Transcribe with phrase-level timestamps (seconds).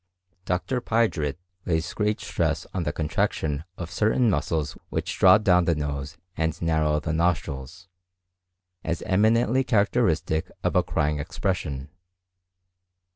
[0.45, 0.81] Dr.
[0.81, 6.17] Piderit lays great stress on the contraction of certain muscles which draw down the nose
[6.35, 7.87] and narrow the nostrils,
[8.83, 11.91] as eminently characteristic of a crying expression.